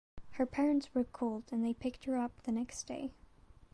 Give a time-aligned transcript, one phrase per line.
[0.31, 3.11] Her parents were called and they picked her up the next day.